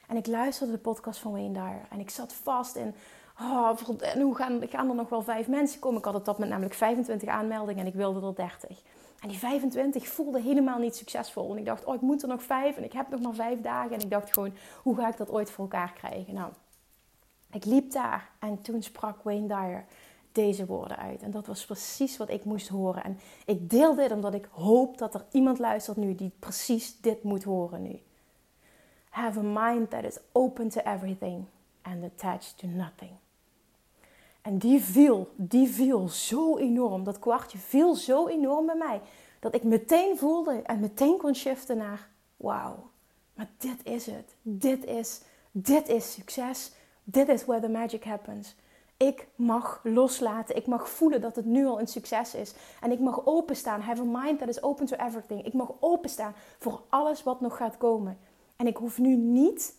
En 0.07 0.18
ik 0.18 0.28
luisterde 0.28 0.72
de 0.72 0.80
podcast 0.80 1.19
van 1.19 1.31
Wayne 1.31 1.53
Dyer. 1.53 1.82
En 1.89 2.00
ik 2.00 2.10
zat 2.10 2.34
vast 2.34 2.75
in 2.75 2.96
oh, 3.39 3.72
en 4.00 4.22
hoe 4.22 4.36
gaan, 4.36 4.62
er 4.62 4.96
nog 4.96 5.10
wel 5.10 5.22
vijf 5.22 5.48
mensen 5.48 5.79
komen? 5.79 6.00
Ik 6.00 6.06
had 6.06 6.15
op 6.15 6.25
dat 6.25 6.34
moment 6.34 6.51
namelijk 6.51 6.75
25 6.75 7.29
aanmeldingen 7.29 7.82
en 7.82 7.88
ik 7.88 7.94
wilde 7.94 8.27
er 8.27 8.36
30. 8.36 8.82
En 9.20 9.29
die 9.29 9.38
25 9.38 10.08
voelde 10.08 10.41
helemaal 10.41 10.79
niet 10.79 10.96
succesvol. 10.96 11.51
En 11.51 11.58
ik 11.58 11.65
dacht, 11.65 11.86
oh, 11.86 11.96
ik 11.96 12.01
moet 12.01 12.22
er 12.22 12.27
nog 12.27 12.44
vijf 12.44 12.77
en 12.77 12.84
ik 12.84 12.94
heb 12.94 13.10
nog 13.10 13.22
maar 13.22 13.34
vijf 13.34 13.62
dagen. 13.62 13.91
En 13.91 14.00
ik 14.00 14.10
dacht 14.10 14.34
gewoon, 14.34 14.53
hoe 14.84 14.96
ga 14.96 15.08
ik 15.08 15.17
dat 15.17 15.29
ooit 15.29 15.51
voor 15.51 15.63
elkaar 15.63 15.94
krijgen? 15.94 16.34
Nou, 16.34 16.51
ik 17.51 17.65
liep 17.65 17.91
daar 17.91 18.29
en 18.39 18.62
toen 18.62 18.84
sprak 18.84 19.24
Wayne 19.24 19.48
Dyer 19.48 19.86
deze 20.32 20.65
woorden 20.65 20.98
uit. 20.98 21.22
En 21.22 21.32
dat 21.32 21.48
was 21.48 21.65
precies 21.65 22.17
wat 22.17 22.29
ik 22.29 22.46
moest 22.46 22.67
horen. 22.67 23.03
En 23.03 23.20
ik 23.46 23.70
deel 23.70 23.96
dit 23.96 24.12
omdat 24.12 24.34
ik 24.34 24.48
hoop 24.51 24.98
dat 24.98 25.13
er 25.13 25.25
iemand 25.32 25.60
luistert 25.60 25.98
nu 25.98 26.15
die 26.15 26.32
precies 26.39 27.01
dit 27.01 27.24
moet 27.24 27.44
horen 27.44 27.82
nu. 27.82 28.01
Have 29.10 29.39
a 29.39 29.70
mind 29.70 29.89
that 29.89 30.03
is 30.03 30.17
open 30.32 30.70
to 30.70 30.82
everything 30.82 31.46
and 31.82 32.03
attached 32.03 32.58
to 32.58 32.67
nothing. 32.67 33.12
En 34.48 34.58
die 34.58 34.82
viel, 34.82 35.30
die 35.36 35.70
viel 35.70 36.08
zo 36.08 36.58
enorm. 36.58 37.04
Dat 37.04 37.20
kwartje 37.20 37.58
viel 37.58 37.96
zo 37.96 38.27
enorm 38.27 38.66
bij 38.66 38.75
mij. 38.75 39.01
Dat 39.39 39.56
ik 39.56 39.63
meteen 39.63 40.18
voelde 40.18 40.62
en 40.62 40.80
meteen 40.80 41.18
kon 41.18 41.36
shiften 41.36 41.77
naar... 41.77 42.10
Wauw, 42.38 42.89
maar 43.34 43.50
dit 43.58 43.80
is 43.84 44.06
het. 44.06 44.36
Dit 44.42 44.86
is, 44.86 45.22
dit 45.51 45.88
is 45.89 46.12
succes. 46.12 46.72
Dit 47.04 47.27
is 47.27 47.46
where 47.46 47.62
the 47.62 47.70
magic 47.70 48.04
happens. 48.04 48.56
Ik 48.98 49.27
mag 49.36 49.80
loslaten. 49.84 50.56
Ik 50.56 50.68
mag 50.68 50.89
voelen 50.89 51.22
dat 51.22 51.36
het 51.36 51.46
nu 51.46 51.66
al 51.66 51.80
een 51.80 51.88
succes 51.88 52.36
is. 52.36 52.54
En 52.82 52.92
ik 52.92 53.00
mag 53.00 53.25
openstaan. 53.25 53.82
Have 53.82 54.01
a 54.01 54.22
mind 54.22 54.39
that 54.39 54.48
is 54.48 54.63
open 54.63 54.86
to 54.86 54.96
everything. 54.96 55.46
Ik 55.46 55.54
mag 55.54 55.72
openstaan 55.80 56.34
voor 56.60 56.82
alles 56.89 57.24
wat 57.24 57.42
nog 57.42 57.58
gaat 57.58 57.77
komen. 57.77 58.18
En 58.56 58.68
ik 58.68 58.77
hoef 58.77 58.98
nu 58.98 59.16
niet 59.16 59.75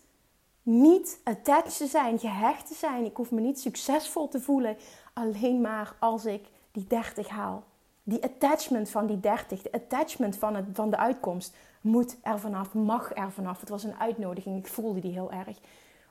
niet 0.63 1.19
attached 1.23 1.77
te 1.77 1.87
zijn, 1.87 2.19
gehecht 2.19 2.67
te 2.67 2.73
zijn. 2.73 3.05
Ik 3.05 3.15
hoef 3.15 3.31
me 3.31 3.41
niet 3.41 3.59
succesvol 3.59 4.27
te 4.27 4.41
voelen. 4.41 4.77
Alleen 5.13 5.61
maar 5.61 5.95
als 5.99 6.25
ik 6.25 6.45
die 6.71 6.85
30 6.87 7.27
haal. 7.27 7.63
Die 8.03 8.23
attachment 8.23 8.89
van 8.89 9.07
die 9.07 9.19
30, 9.19 9.61
de 9.61 9.71
attachment 9.71 10.37
van, 10.37 10.55
het, 10.55 10.65
van 10.73 10.89
de 10.89 10.97
uitkomst, 10.97 11.55
moet 11.81 12.17
er 12.21 12.39
vanaf, 12.39 12.73
mag 12.73 13.15
er 13.15 13.31
vanaf. 13.31 13.59
Het 13.59 13.69
was 13.69 13.83
een 13.83 13.99
uitnodiging, 13.99 14.57
ik 14.57 14.67
voelde 14.67 14.99
die 14.99 15.11
heel 15.11 15.31
erg. 15.31 15.57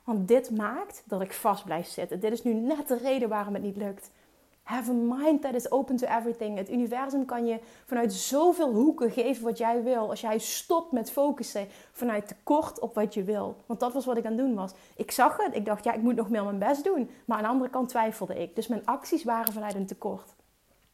Want 0.05 0.29
dit 0.29 0.51
maakt 0.51 1.03
dat 1.05 1.21
ik 1.21 1.33
vast 1.33 1.65
blijf 1.65 1.87
zitten. 1.87 2.21
Dit 2.21 2.33
is 2.33 2.43
nu 2.43 2.55
net 2.55 2.89
de 2.89 2.97
reden 2.97 3.29
waarom 3.29 3.55
het 3.55 3.63
niet 3.63 3.77
lukt. 3.77 4.11
Have 4.69 4.91
a 4.91 4.95
mind 4.95 5.43
that 5.43 5.55
is 5.55 5.71
open 5.71 5.97
to 5.97 6.07
everything. 6.07 6.57
Het 6.57 6.71
universum 6.71 7.25
kan 7.25 7.47
je 7.47 7.59
vanuit 7.85 8.13
zoveel 8.13 8.73
hoeken 8.73 9.11
geven 9.11 9.45
wat 9.45 9.59
jij 9.59 9.83
wil. 9.83 10.09
Als 10.11 10.21
jij 10.21 10.39
stopt 10.39 10.93
met 10.93 11.11
focussen 11.11 11.69
vanuit 11.93 12.29
tekort 12.29 12.81
op 12.81 12.95
wat 12.95 13.15
je 13.15 13.23
wil. 13.23 13.57
Want 13.67 13.81
dat 13.81 13.93
was 13.93 14.05
wat 14.05 14.17
ik 14.17 14.25
aan 14.25 14.33
het 14.33 14.41
doen 14.41 14.55
was. 14.55 14.73
Ik 14.97 15.11
zag 15.11 15.37
het. 15.37 15.55
Ik 15.55 15.65
dacht, 15.65 15.85
ja, 15.85 15.93
ik 15.93 16.03
moet 16.03 16.17
nog 16.17 16.31
meer 16.31 16.45
mijn 16.45 16.59
best 16.59 16.85
doen. 16.85 17.11
Maar 17.25 17.37
aan 17.37 17.43
de 17.43 17.49
andere 17.49 17.71
kant 17.71 17.89
twijfelde 17.89 18.43
ik. 18.43 18.55
Dus 18.55 18.67
mijn 18.67 18.87
acties 18.87 19.25
waren 19.25 19.53
vanuit 19.53 19.75
een 19.75 19.87
tekort. 19.87 20.35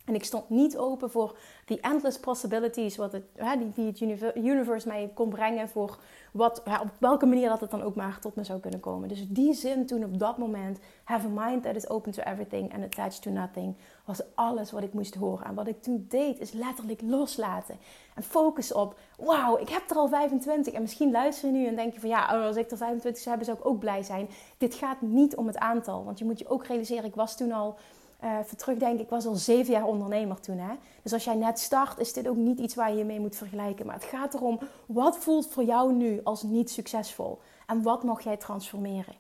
En 0.05 0.15
ik 0.15 0.25
stond 0.25 0.51
niet 0.51 0.77
open 0.77 1.11
voor 1.11 1.37
die 1.65 1.81
endless 1.81 2.19
possibilities, 2.19 2.97
wat 2.97 3.13
het, 3.13 3.25
hè, 3.35 3.57
die, 3.59 3.93
die 3.93 4.15
het 4.15 4.37
universe 4.37 4.89
mij 4.89 5.11
kon 5.15 5.29
brengen, 5.29 5.69
voor 5.69 5.99
wat, 6.33 6.63
op 6.83 6.91
welke 6.99 7.27
manier 7.27 7.49
dat 7.49 7.61
het 7.61 7.71
dan 7.71 7.83
ook 7.83 7.95
maar 7.95 8.19
tot 8.21 8.35
me 8.35 8.45
zou 8.45 8.61
kunnen 8.61 8.81
komen. 8.81 9.09
Dus 9.09 9.29
die 9.29 9.55
zin 9.55 9.87
toen 9.87 10.05
op 10.05 10.19
dat 10.19 10.39
moment, 10.39 10.79
have 11.05 11.27
a 11.27 11.47
mind 11.47 11.63
that 11.63 11.77
is 11.77 11.89
open 11.89 12.13
to 12.13 12.23
everything 12.23 12.75
and 12.75 12.85
attached 12.85 13.23
to 13.23 13.31
nothing, 13.31 13.77
was 14.05 14.23
alles 14.35 14.71
wat 14.71 14.83
ik 14.83 14.93
moest 14.93 15.15
horen. 15.15 15.47
En 15.47 15.55
wat 15.55 15.69
ik 15.69 15.83
toen 15.83 16.07
deed, 16.09 16.39
is 16.39 16.53
letterlijk 16.53 17.01
loslaten. 17.03 17.77
En 18.15 18.23
focus 18.23 18.73
op, 18.73 18.99
wauw, 19.19 19.59
ik 19.59 19.69
heb 19.69 19.91
er 19.91 19.97
al 19.97 20.09
25. 20.09 20.73
En 20.73 20.83
misschien 20.83 21.11
luister 21.11 21.51
nu 21.51 21.67
en 21.67 21.77
denk 21.77 21.93
je 21.93 22.01
van, 22.01 22.09
ja, 22.09 22.39
oh, 22.39 22.45
als 22.45 22.57
ik 22.57 22.71
er 22.71 22.77
25 22.77 23.23
zou 23.23 23.37
hebben, 23.37 23.55
zou 23.55 23.59
ik 23.59 23.75
ook 23.75 23.81
blij 23.81 24.03
zijn. 24.03 24.29
Dit 24.59 24.75
gaat 24.75 25.01
niet 25.01 25.37
om 25.37 25.47
het 25.47 25.59
aantal, 25.59 26.05
want 26.05 26.19
je 26.19 26.25
moet 26.25 26.39
je 26.39 26.49
ook 26.49 26.67
realiseren, 26.67 27.05
ik 27.05 27.15
was 27.15 27.37
toen 27.37 27.53
al 27.53 27.79
uh, 28.25 28.39
even 28.39 28.57
terugdenken, 28.57 29.05
ik 29.05 29.11
was 29.11 29.27
al 29.27 29.35
zeven 29.35 29.73
jaar 29.73 29.87
ondernemer 29.87 30.41
toen. 30.41 30.59
Hè? 30.59 30.75
Dus 31.03 31.13
als 31.13 31.25
jij 31.25 31.35
net 31.35 31.59
start, 31.59 31.99
is 31.99 32.13
dit 32.13 32.29
ook 32.29 32.37
niet 32.37 32.59
iets 32.59 32.75
waar 32.75 32.91
je 32.91 32.97
je 32.97 33.05
mee 33.05 33.21
moet 33.21 33.37
vergelijken. 33.37 33.87
Maar 33.87 33.95
het 33.95 34.05
gaat 34.05 34.35
erom, 34.35 34.59
wat 34.87 35.17
voelt 35.17 35.47
voor 35.47 35.65
jou 35.65 35.93
nu 35.93 36.21
als 36.25 36.43
niet 36.43 36.71
succesvol? 36.71 37.41
En 37.67 37.83
wat 37.83 38.05
mag 38.05 38.21
jij 38.25 38.37
transformeren? 38.37 39.15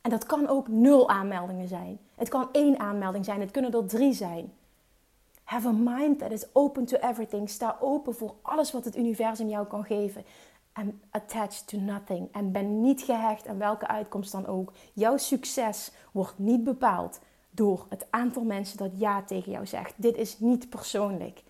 En 0.00 0.10
dat 0.10 0.26
kan 0.26 0.48
ook 0.48 0.68
nul 0.68 1.08
aanmeldingen 1.08 1.68
zijn. 1.68 1.98
Het 2.14 2.28
kan 2.28 2.48
één 2.52 2.78
aanmelding 2.78 3.24
zijn, 3.24 3.40
het 3.40 3.50
kunnen 3.50 3.72
er 3.72 3.86
drie 3.86 4.12
zijn. 4.12 4.52
Have 5.44 5.68
a 5.68 5.72
mind 5.72 6.18
that 6.18 6.30
is 6.30 6.46
open 6.52 6.84
to 6.84 6.96
everything. 6.96 7.50
Sta 7.50 7.76
open 7.80 8.14
voor 8.14 8.34
alles 8.42 8.72
wat 8.72 8.84
het 8.84 8.96
universum 8.96 9.48
jou 9.48 9.66
kan 9.66 9.84
geven. 9.84 10.24
En 10.72 11.00
attached 11.10 11.66
to 11.66 11.78
nothing. 11.78 12.28
En 12.32 12.52
ben 12.52 12.80
niet 12.80 13.02
gehecht 13.02 13.48
aan 13.48 13.58
welke 13.58 13.86
uitkomst 13.86 14.32
dan 14.32 14.46
ook. 14.46 14.72
Jouw 14.92 15.16
succes 15.16 15.92
wordt 16.12 16.38
niet 16.38 16.64
bepaald 16.64 17.20
door 17.50 17.86
het 17.88 18.06
aantal 18.10 18.42
mensen 18.42 18.78
dat 18.78 18.90
ja 18.94 19.22
tegen 19.22 19.52
jou 19.52 19.66
zegt. 19.66 19.94
Dit 19.96 20.16
is 20.16 20.38
niet 20.38 20.68
persoonlijk. 20.68 21.42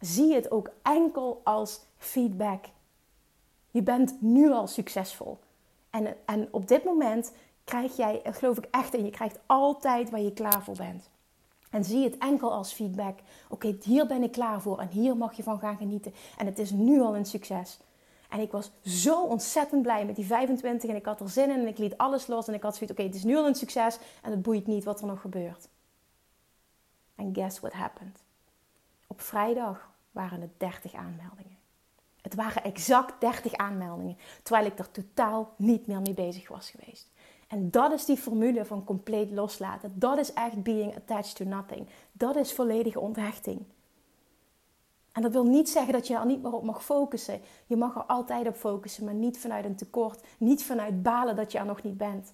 Zie 0.00 0.34
het 0.34 0.50
ook 0.50 0.70
enkel 0.82 1.40
als 1.44 1.80
feedback. 1.96 2.64
Je 3.70 3.82
bent 3.82 4.22
nu 4.22 4.52
al 4.52 4.66
succesvol. 4.66 5.38
En, 5.90 6.16
en 6.26 6.48
op 6.50 6.68
dit 6.68 6.84
moment 6.84 7.32
krijg 7.64 7.96
jij, 7.96 8.20
geloof 8.24 8.58
ik 8.58 8.68
echt, 8.70 8.94
en 8.94 9.04
je 9.04 9.10
krijgt 9.10 9.38
altijd 9.46 10.10
waar 10.10 10.20
je 10.20 10.32
klaar 10.32 10.62
voor 10.62 10.76
bent. 10.76 11.10
En 11.70 11.84
zie 11.84 12.04
het 12.04 12.18
enkel 12.18 12.52
als 12.52 12.72
feedback. 12.72 13.18
Oké, 13.48 13.76
hier 13.82 14.06
ben 14.06 14.22
ik 14.22 14.32
klaar 14.32 14.60
voor 14.60 14.78
en 14.78 14.88
hier 14.88 15.16
mag 15.16 15.36
je 15.36 15.42
van 15.42 15.58
gaan 15.58 15.76
genieten. 15.76 16.14
En 16.38 16.46
het 16.46 16.58
is 16.58 16.70
nu 16.70 17.00
al 17.00 17.16
een 17.16 17.26
succes. 17.26 17.78
En 18.36 18.42
ik 18.42 18.50
was 18.50 18.70
zo 18.82 19.24
ontzettend 19.24 19.82
blij 19.82 20.06
met 20.06 20.16
die 20.16 20.26
25 20.26 20.90
en 20.90 20.96
ik 20.96 21.04
had 21.04 21.20
er 21.20 21.28
zin 21.28 21.50
in 21.50 21.60
en 21.60 21.66
ik 21.66 21.78
liet 21.78 21.96
alles 21.96 22.26
los 22.26 22.48
en 22.48 22.54
ik 22.54 22.62
had 22.62 22.76
zoiets, 22.76 22.92
oké, 22.92 23.06
het 23.06 23.14
is 23.14 23.24
nu 23.24 23.36
al 23.36 23.46
een 23.46 23.54
succes 23.54 23.98
en 24.22 24.30
het 24.30 24.42
boeit 24.42 24.66
niet 24.66 24.84
wat 24.84 25.00
er 25.00 25.06
nog 25.06 25.20
gebeurt. 25.20 25.68
En 27.14 27.34
guess 27.34 27.60
what 27.60 27.72
happened? 27.72 28.22
Op 29.06 29.20
vrijdag 29.20 29.90
waren 30.10 30.40
het 30.40 30.50
30 30.56 30.94
aanmeldingen. 30.94 31.56
Het 32.22 32.34
waren 32.34 32.64
exact 32.64 33.20
30 33.20 33.54
aanmeldingen, 33.54 34.18
terwijl 34.42 34.66
ik 34.66 34.78
er 34.78 34.90
totaal 34.90 35.54
niet 35.56 35.86
meer 35.86 36.00
mee 36.00 36.14
bezig 36.14 36.48
was 36.48 36.70
geweest. 36.70 37.10
En 37.48 37.70
dat 37.70 37.92
is 37.92 38.04
die 38.04 38.16
formule 38.16 38.64
van 38.64 38.84
compleet 38.84 39.30
loslaten. 39.30 39.98
Dat 39.98 40.18
is 40.18 40.32
echt 40.32 40.62
being 40.62 40.96
attached 40.96 41.36
to 41.36 41.44
nothing. 41.44 41.88
Dat 42.12 42.36
is 42.36 42.52
volledige 42.52 43.00
onthechting. 43.00 43.64
En 45.16 45.22
dat 45.22 45.32
wil 45.32 45.44
niet 45.44 45.68
zeggen 45.68 45.92
dat 45.92 46.06
je 46.06 46.14
er 46.14 46.26
niet 46.26 46.42
meer 46.42 46.52
op 46.52 46.62
mag 46.62 46.84
focussen. 46.84 47.40
Je 47.66 47.76
mag 47.76 47.94
er 47.94 48.02
altijd 48.02 48.46
op 48.46 48.56
focussen, 48.56 49.04
maar 49.04 49.14
niet 49.14 49.38
vanuit 49.38 49.64
een 49.64 49.76
tekort. 49.76 50.20
Niet 50.38 50.64
vanuit 50.64 51.02
balen 51.02 51.36
dat 51.36 51.52
je 51.52 51.58
er 51.58 51.66
nog 51.66 51.82
niet 51.82 51.96
bent. 51.96 52.32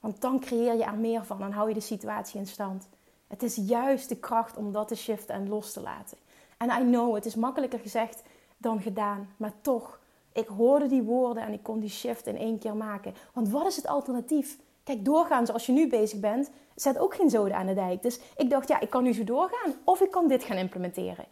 Want 0.00 0.20
dan 0.20 0.40
creëer 0.40 0.74
je 0.74 0.84
er 0.84 0.94
meer 0.94 1.24
van 1.24 1.42
en 1.42 1.52
hou 1.52 1.68
je 1.68 1.74
de 1.74 1.80
situatie 1.80 2.40
in 2.40 2.46
stand. 2.46 2.88
Het 3.26 3.42
is 3.42 3.54
juist 3.54 4.08
de 4.08 4.16
kracht 4.16 4.56
om 4.56 4.72
dat 4.72 4.88
te 4.88 4.94
shiften 4.94 5.34
en 5.34 5.48
los 5.48 5.72
te 5.72 5.80
laten. 5.80 6.18
En 6.58 6.82
I 6.82 6.84
know, 6.84 7.14
het 7.14 7.26
is 7.26 7.34
makkelijker 7.34 7.78
gezegd 7.78 8.22
dan 8.56 8.80
gedaan. 8.80 9.28
Maar 9.36 9.52
toch, 9.60 10.00
ik 10.32 10.46
hoorde 10.46 10.86
die 10.86 11.02
woorden 11.02 11.42
en 11.42 11.52
ik 11.52 11.62
kon 11.62 11.80
die 11.80 11.90
shift 11.90 12.26
in 12.26 12.36
één 12.36 12.58
keer 12.58 12.76
maken. 12.76 13.14
Want 13.32 13.48
wat 13.48 13.66
is 13.66 13.76
het 13.76 13.86
alternatief? 13.86 14.58
Kijk, 14.84 15.04
doorgaan 15.04 15.46
zoals 15.46 15.66
je 15.66 15.72
nu 15.72 15.88
bezig 15.88 16.20
bent, 16.20 16.50
zet 16.74 16.98
ook 16.98 17.14
geen 17.14 17.30
zoden 17.30 17.56
aan 17.56 17.66
de 17.66 17.74
dijk. 17.74 18.02
Dus 18.02 18.20
ik 18.36 18.50
dacht, 18.50 18.68
ja, 18.68 18.80
ik 18.80 18.90
kan 18.90 19.02
nu 19.02 19.12
zo 19.12 19.24
doorgaan 19.24 19.74
of 19.84 20.00
ik 20.00 20.10
kan 20.10 20.28
dit 20.28 20.44
gaan 20.44 20.56
implementeren. 20.56 21.24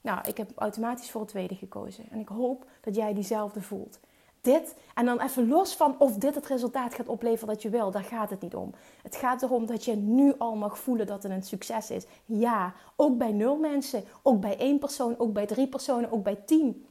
Nou, 0.00 0.28
ik 0.28 0.36
heb 0.36 0.50
automatisch 0.54 1.10
voor 1.10 1.20
het 1.20 1.30
tweede 1.30 1.54
gekozen. 1.54 2.04
En 2.10 2.18
ik 2.18 2.28
hoop 2.28 2.66
dat 2.80 2.94
jij 2.94 3.14
diezelfde 3.14 3.62
voelt. 3.62 4.00
Dit, 4.40 4.74
en 4.94 5.04
dan 5.04 5.20
even 5.20 5.48
los 5.48 5.76
van 5.76 5.94
of 5.98 6.16
dit 6.16 6.34
het 6.34 6.46
resultaat 6.46 6.94
gaat 6.94 7.08
opleveren 7.08 7.54
dat 7.54 7.62
je 7.62 7.70
wil, 7.70 7.90
daar 7.90 8.04
gaat 8.04 8.30
het 8.30 8.40
niet 8.40 8.54
om. 8.54 8.74
Het 9.02 9.16
gaat 9.16 9.42
erom 9.42 9.66
dat 9.66 9.84
je 9.84 9.96
nu 9.96 10.34
al 10.38 10.56
mag 10.56 10.78
voelen 10.78 11.06
dat 11.06 11.22
het 11.22 11.32
een 11.32 11.42
succes 11.42 11.90
is. 11.90 12.06
Ja, 12.24 12.74
ook 12.96 13.18
bij 13.18 13.32
nul 13.32 13.56
mensen, 13.56 14.04
ook 14.22 14.40
bij 14.40 14.58
één 14.58 14.78
persoon, 14.78 15.18
ook 15.18 15.32
bij 15.32 15.46
drie 15.46 15.66
personen, 15.66 16.12
ook 16.12 16.22
bij 16.22 16.34
tien. 16.34 16.86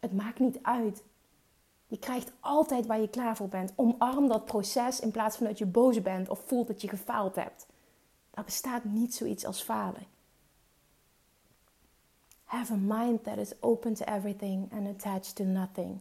Het 0.00 0.12
maakt 0.12 0.38
niet 0.38 0.58
uit. 0.62 1.02
Je 1.86 1.98
krijgt 1.98 2.32
altijd 2.40 2.86
waar 2.86 3.00
je 3.00 3.08
klaar 3.08 3.36
voor 3.36 3.48
bent. 3.48 3.72
Omarm 3.76 4.28
dat 4.28 4.44
proces 4.44 5.00
in 5.00 5.10
plaats 5.10 5.36
van 5.36 5.46
dat 5.46 5.58
je 5.58 5.66
boos 5.66 6.02
bent 6.02 6.28
of 6.28 6.42
voelt 6.46 6.66
dat 6.66 6.80
je 6.80 6.88
gefaald 6.88 7.34
hebt. 7.34 7.66
Er 8.30 8.44
bestaat 8.44 8.84
niet 8.84 9.14
zoiets 9.14 9.44
als 9.44 9.62
falen. 9.62 10.13
Have 12.54 12.72
a 12.72 12.76
mind 12.76 13.24
that 13.24 13.38
is 13.38 13.52
open 13.60 13.94
to 13.94 14.04
everything 14.04 14.68
and 14.72 14.86
attached 14.86 15.36
to 15.36 15.44
nothing. 15.44 16.00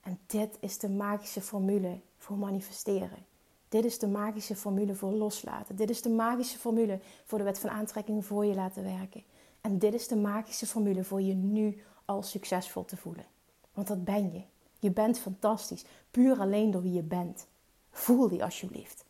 En 0.00 0.18
dit 0.26 0.56
is 0.60 0.78
de 0.78 0.88
magische 0.88 1.40
formule 1.40 2.00
voor 2.16 2.36
manifesteren. 2.36 3.26
Dit 3.68 3.84
is 3.84 3.98
de 3.98 4.06
magische 4.06 4.56
formule 4.56 4.94
voor 4.94 5.12
loslaten. 5.12 5.76
Dit 5.76 5.90
is 5.90 6.02
de 6.02 6.08
magische 6.08 6.58
formule 6.58 7.00
voor 7.24 7.38
de 7.38 7.44
wet 7.44 7.58
van 7.58 7.70
aantrekking 7.70 8.24
voor 8.24 8.44
je 8.44 8.54
laten 8.54 8.84
werken. 8.84 9.22
En 9.60 9.78
dit 9.78 9.94
is 9.94 10.08
de 10.08 10.16
magische 10.16 10.66
formule 10.66 11.04
voor 11.04 11.20
je 11.20 11.34
nu 11.34 11.82
al 12.04 12.22
succesvol 12.22 12.84
te 12.84 12.96
voelen. 12.96 13.24
Want 13.72 13.86
dat 13.86 14.04
ben 14.04 14.32
je. 14.32 14.42
Je 14.78 14.90
bent 14.90 15.18
fantastisch, 15.18 15.84
puur 16.10 16.40
alleen 16.40 16.70
door 16.70 16.82
wie 16.82 16.92
je 16.92 17.02
bent. 17.02 17.46
Voel 17.90 18.28
die 18.28 18.44
alsjeblieft. 18.44 19.04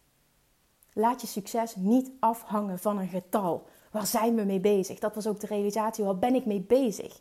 Laat 0.92 1.20
je 1.20 1.26
succes 1.26 1.76
niet 1.76 2.10
afhangen 2.18 2.78
van 2.78 2.98
een 2.98 3.08
getal, 3.08 3.66
Waar 3.90 4.06
zijn 4.06 4.34
we 4.34 4.42
mee 4.42 4.60
bezig? 4.60 4.98
Dat 4.98 5.14
was 5.14 5.26
ook 5.26 5.40
de 5.40 5.46
realisatie. 5.46 6.04
Waar 6.04 6.18
ben 6.18 6.34
ik 6.34 6.46
mee 6.46 6.60
bezig? 6.60 7.20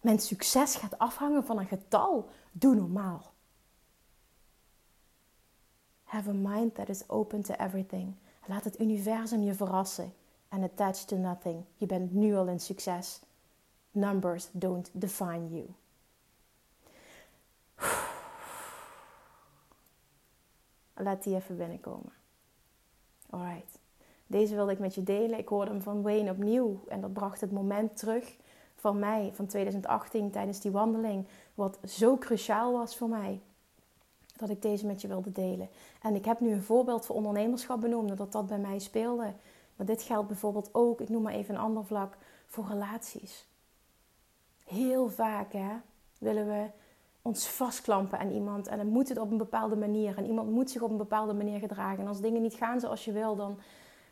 Mijn 0.00 0.18
succes 0.18 0.74
gaat 0.74 0.98
afhangen 0.98 1.44
van 1.44 1.58
een 1.58 1.66
getal. 1.66 2.28
Doe 2.52 2.74
normaal. 2.74 3.32
Have 6.04 6.30
a 6.30 6.32
mind 6.32 6.74
that 6.74 6.88
is 6.88 7.08
open 7.08 7.42
to 7.42 7.54
everything. 7.54 8.14
Laat 8.46 8.64
het 8.64 8.80
universum 8.80 9.42
je 9.42 9.54
verrassen. 9.54 10.12
And 10.48 10.64
attached 10.64 11.08
to 11.08 11.16
nothing. 11.16 11.64
Je 11.76 11.86
bent 11.86 12.12
nu 12.12 12.34
al 12.34 12.48
een 12.48 12.60
succes. 12.60 13.20
Numbers 13.90 14.48
don't 14.52 14.90
define 14.92 15.48
you. 15.48 15.74
Laat 20.94 21.22
die 21.22 21.34
even 21.34 21.56
binnenkomen. 21.56 22.12
Alright. 23.30 23.79
Deze 24.30 24.54
wilde 24.54 24.72
ik 24.72 24.78
met 24.78 24.94
je 24.94 25.02
delen. 25.02 25.38
Ik 25.38 25.48
hoorde 25.48 25.70
hem 25.70 25.82
van 25.82 26.02
Wayne 26.02 26.30
opnieuw. 26.30 26.80
En 26.88 27.00
dat 27.00 27.12
bracht 27.12 27.40
het 27.40 27.52
moment 27.52 27.96
terug 27.96 28.36
van 28.74 28.98
mij, 28.98 29.30
van 29.34 29.46
2018, 29.46 30.30
tijdens 30.30 30.60
die 30.60 30.70
wandeling. 30.70 31.26
Wat 31.54 31.78
zo 31.84 32.16
cruciaal 32.16 32.72
was 32.72 32.96
voor 32.96 33.08
mij. 33.08 33.40
Dat 34.36 34.50
ik 34.50 34.62
deze 34.62 34.86
met 34.86 35.00
je 35.00 35.08
wilde 35.08 35.32
delen. 35.32 35.68
En 36.02 36.14
ik 36.14 36.24
heb 36.24 36.40
nu 36.40 36.52
een 36.52 36.62
voorbeeld 36.62 37.06
voor 37.06 37.16
ondernemerschap 37.16 37.80
benoemd, 37.80 38.16
dat 38.16 38.32
dat 38.32 38.46
bij 38.46 38.58
mij 38.58 38.78
speelde. 38.78 39.32
Maar 39.76 39.86
dit 39.86 40.02
geldt 40.02 40.28
bijvoorbeeld 40.28 40.68
ook, 40.72 41.00
ik 41.00 41.08
noem 41.08 41.22
maar 41.22 41.32
even 41.32 41.54
een 41.54 41.60
ander 41.60 41.84
vlak, 41.84 42.16
voor 42.46 42.66
relaties. 42.68 43.46
Heel 44.64 45.08
vaak 45.08 45.52
hè, 45.52 45.72
willen 46.18 46.46
we 46.46 46.66
ons 47.22 47.48
vastklampen 47.48 48.18
aan 48.18 48.30
iemand 48.30 48.66
en 48.66 48.76
dan 48.76 48.86
moet 48.86 49.08
het 49.08 49.18
op 49.18 49.30
een 49.30 49.36
bepaalde 49.36 49.76
manier. 49.76 50.16
En 50.16 50.26
iemand 50.26 50.50
moet 50.50 50.70
zich 50.70 50.82
op 50.82 50.90
een 50.90 50.96
bepaalde 50.96 51.32
manier 51.32 51.58
gedragen. 51.58 51.98
En 51.98 52.08
als 52.08 52.20
dingen 52.20 52.42
niet 52.42 52.54
gaan 52.54 52.80
zoals 52.80 53.04
je 53.04 53.12
wil, 53.12 53.36
dan 53.36 53.58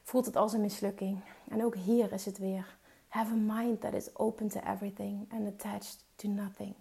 voelt 0.08 0.26
het 0.26 0.36
als 0.36 0.52
een 0.52 0.60
mislukking. 0.60 1.20
En 1.48 1.64
ook 1.64 1.76
hier 1.76 2.12
is 2.12 2.24
het 2.24 2.38
weer. 2.38 2.76
Have 3.08 3.32
a 3.32 3.54
mind 3.54 3.80
that 3.80 3.92
is 3.92 4.16
open 4.16 4.48
to 4.48 4.60
everything 4.60 5.32
and 5.32 5.46
attached 5.46 6.04
to 6.16 6.28
nothing. 6.28 6.74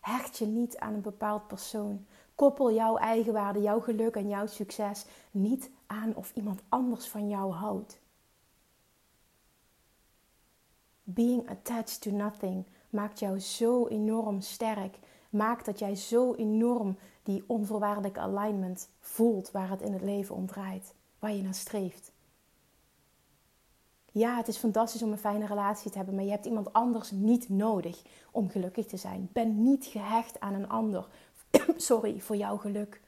Hecht 0.00 0.38
je 0.38 0.46
niet 0.46 0.78
aan 0.78 0.94
een 0.94 1.00
bepaald 1.00 1.46
persoon. 1.46 2.06
Koppel 2.34 2.72
jouw 2.72 2.96
eigenwaarde, 2.96 3.60
jouw 3.60 3.80
geluk 3.80 4.16
en 4.16 4.28
jouw 4.28 4.46
succes 4.46 5.06
niet 5.30 5.70
aan 5.86 6.14
of 6.14 6.32
iemand 6.34 6.62
anders 6.68 7.08
van 7.08 7.28
jou 7.28 7.52
houdt. 7.52 8.00
Being 11.02 11.48
attached 11.48 12.00
to 12.00 12.10
nothing 12.10 12.64
maakt 12.90 13.18
jou 13.18 13.40
zo 13.40 13.86
enorm 13.86 14.40
sterk. 14.40 14.98
Maakt 15.30 15.64
dat 15.64 15.78
jij 15.78 15.94
zo 15.94 16.34
enorm 16.34 16.98
die 17.22 17.44
onvoorwaardelijke 17.46 18.20
alignment 18.20 18.88
voelt 19.00 19.50
waar 19.50 19.70
het 19.70 19.82
in 19.82 19.92
het 19.92 20.02
leven 20.02 20.34
om 20.34 20.46
draait, 20.46 20.94
waar 21.18 21.32
je 21.32 21.42
naar 21.42 21.54
streeft. 21.54 22.16
Ja, 24.18 24.36
het 24.36 24.48
is 24.48 24.56
fantastisch 24.56 25.02
om 25.02 25.12
een 25.12 25.18
fijne 25.18 25.46
relatie 25.46 25.90
te 25.90 25.96
hebben, 25.96 26.14
maar 26.14 26.24
je 26.24 26.30
hebt 26.30 26.46
iemand 26.46 26.72
anders 26.72 27.10
niet 27.10 27.48
nodig 27.48 28.02
om 28.30 28.50
gelukkig 28.50 28.86
te 28.86 28.96
zijn. 28.96 29.28
Ben 29.32 29.62
niet 29.62 29.84
gehecht 29.84 30.40
aan 30.40 30.54
een 30.54 30.68
ander. 30.68 31.06
Sorry 31.76 32.20
voor 32.20 32.36
jouw 32.36 32.56
geluk. 32.56 33.00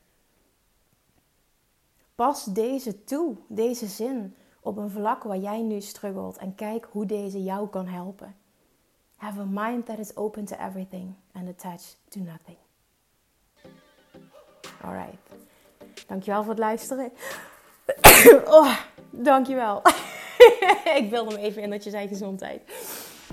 Pas 2.14 2.44
deze 2.44 3.04
toe, 3.04 3.36
deze 3.48 3.86
zin, 3.86 4.34
op 4.60 4.76
een 4.76 4.90
vlak 4.90 5.22
waar 5.22 5.38
jij 5.38 5.62
nu 5.62 5.80
struggelt 5.80 6.36
en 6.36 6.54
kijk 6.54 6.88
hoe 6.90 7.06
deze 7.06 7.42
jou 7.42 7.68
kan 7.68 7.86
helpen. 7.86 8.36
Have 9.16 9.40
a 9.40 9.44
mind 9.44 9.86
that 9.86 9.98
is 9.98 10.16
open 10.16 10.44
to 10.44 10.56
everything 10.56 11.14
and 11.32 11.48
attached 11.48 11.98
to 12.08 12.20
nothing. 12.20 12.56
Alright. 14.82 15.16
Dankjewel 16.06 16.40
voor 16.40 16.50
het 16.50 16.58
luisteren. 16.58 17.12
oh, 18.58 18.76
dankjewel. 19.10 19.82
ik 21.02 21.06
wilde 21.10 21.34
hem 21.34 21.44
even 21.44 21.62
in 21.62 21.70
dat 21.70 21.84
je 21.84 21.90
zei 21.90 22.08
gezondheid. 22.08 22.62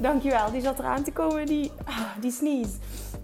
Dankjewel. 0.01 0.51
Die 0.51 0.61
zat 0.61 0.79
eraan 0.79 1.03
te 1.03 1.11
komen, 1.11 1.45
die, 1.45 1.71
oh, 1.87 2.11
die 2.19 2.31
sneeze. 2.31 2.77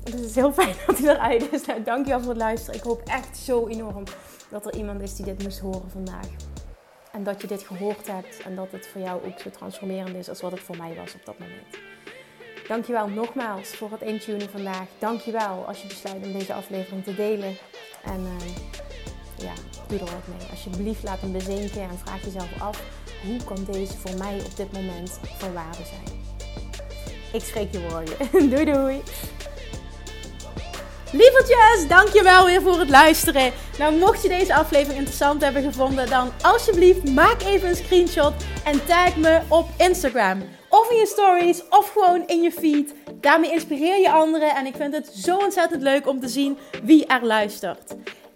Dus 0.03 0.13
het 0.13 0.23
is 0.23 0.35
heel 0.35 0.53
fijn 0.53 0.75
dat 0.87 0.97
hij 0.97 1.09
eruit 1.09 1.51
is. 1.51 1.65
Nou, 1.65 1.83
dankjewel 1.83 2.19
voor 2.19 2.29
het 2.29 2.37
luisteren. 2.37 2.79
Ik 2.79 2.85
hoop 2.85 3.01
echt 3.05 3.37
zo 3.37 3.67
enorm 3.67 4.03
dat 4.49 4.65
er 4.65 4.75
iemand 4.75 5.01
is 5.01 5.15
die 5.15 5.25
dit 5.25 5.43
moest 5.43 5.59
horen 5.59 5.89
vandaag. 5.91 6.27
En 7.11 7.23
dat 7.23 7.41
je 7.41 7.47
dit 7.47 7.63
gehoord 7.63 8.07
hebt 8.07 8.41
en 8.41 8.55
dat 8.55 8.71
het 8.71 8.87
voor 8.87 9.01
jou 9.01 9.25
ook 9.25 9.39
zo 9.39 9.49
transformerend 9.49 10.15
is 10.15 10.29
als 10.29 10.41
wat 10.41 10.51
het 10.51 10.59
voor 10.59 10.77
mij 10.77 10.95
was 10.95 11.13
op 11.13 11.25
dat 11.25 11.39
moment. 11.39 11.77
Dankjewel 12.67 13.07
nogmaals 13.07 13.69
voor 13.69 13.91
het 13.91 14.01
intunen 14.01 14.49
vandaag. 14.49 14.87
Dankjewel 14.99 15.65
als 15.67 15.81
je 15.81 15.87
besluit 15.87 16.25
om 16.25 16.31
deze 16.31 16.53
aflevering 16.53 17.03
te 17.03 17.15
delen. 17.15 17.57
En 18.03 18.19
uh, 18.19 18.55
ja, 19.37 19.53
doe 19.87 19.99
er 19.99 20.05
wat 20.05 20.27
mee. 20.27 20.49
Alsjeblieft 20.49 21.03
laat 21.03 21.21
hem 21.21 21.31
bezinken 21.31 21.81
en 21.81 21.97
vraag 21.97 22.23
jezelf 22.23 22.61
af... 22.61 23.02
hoe 23.25 23.43
kan 23.43 23.67
deze 23.71 23.97
voor 23.97 24.17
mij 24.17 24.41
op 24.45 24.55
dit 24.55 24.71
moment 24.71 25.19
van 25.37 25.53
waarde 25.53 25.83
zijn? 25.83 26.21
Ik 27.33 27.43
spreek 27.43 27.71
je 27.71 27.79
morgen. 27.79 28.49
doei 28.51 28.65
doei! 28.65 29.01
Lievertjes, 31.11 31.87
dankjewel 31.87 32.45
weer 32.45 32.61
voor 32.61 32.79
het 32.79 32.89
luisteren. 32.89 33.51
Nou, 33.77 33.97
mocht 33.97 34.21
je 34.21 34.27
deze 34.27 34.55
aflevering 34.55 34.97
interessant 34.97 35.41
hebben 35.41 35.63
gevonden, 35.63 36.09
dan 36.09 36.31
alsjeblieft 36.41 37.09
maak 37.09 37.41
even 37.41 37.69
een 37.69 37.75
screenshot 37.75 38.33
en 38.63 38.85
tag 38.85 39.17
me 39.17 39.41
op 39.47 39.69
Instagram. 39.77 40.43
Of 40.69 40.91
in 40.91 40.97
je 40.97 41.05
stories, 41.05 41.61
of 41.69 41.89
gewoon 41.89 42.27
in 42.27 42.41
je 42.41 42.51
feed. 42.51 42.93
Daarmee 43.21 43.51
inspireer 43.51 43.99
je 43.99 44.11
anderen 44.11 44.55
en 44.55 44.65
ik 44.65 44.75
vind 44.75 44.93
het 44.93 45.07
zo 45.07 45.37
ontzettend 45.37 45.81
leuk 45.81 46.07
om 46.07 46.19
te 46.19 46.27
zien 46.27 46.57
wie 46.83 47.05
er 47.05 47.25
luistert. 47.25 47.95